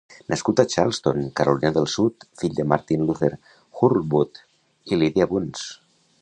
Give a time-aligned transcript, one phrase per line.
[0.33, 4.41] Nascut a Charleston, Carolina del Sud, fill de Martin Luther Hurlbut
[4.95, 5.71] i Lydia Bunce.